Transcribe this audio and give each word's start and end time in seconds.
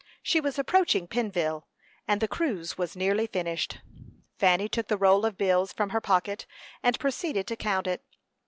She 0.23 0.39
was 0.41 0.57
approaching 0.57 1.07
Pennville, 1.07 1.65
and 2.07 2.21
the 2.21 2.27
cruise 2.27 2.75
was 2.75 2.95
nearly 2.95 3.27
finished. 3.27 3.81
Fanny 4.39 4.67
took 4.67 4.87
the 4.87 4.97
roll 4.97 5.27
of 5.27 5.37
bills 5.37 5.71
from 5.71 5.91
her 5.91 6.01
pocket, 6.01 6.47
and 6.81 6.97
proceeded 6.99 7.45
to 7.45 7.55
count 7.55 7.85
it. 7.85 8.03